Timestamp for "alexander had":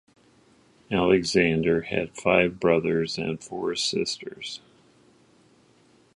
0.89-2.17